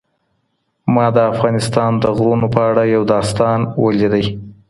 ما 0.93 1.05
د 1.15 1.17
افغانستان 1.31 1.91
د 2.03 2.05
غرونو 2.17 2.47
په 2.55 2.61
اړه 2.69 2.83
یو 2.95 3.03
داستان 3.13 3.59
ولیدی. 3.83 4.25